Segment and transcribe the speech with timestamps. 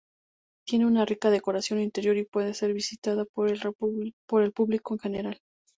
[0.67, 5.39] Tiene una rica decoración interior y puede ser visitada por el público en general.